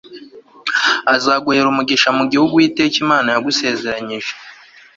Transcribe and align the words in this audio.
azaguhera 1.15 1.67
umugisha 1.69 2.09
mu 2.17 2.23
gihugu 2.31 2.53
uwiteka 2.55 2.95
imana 3.03 3.27
yagusezeranyije 3.33 4.33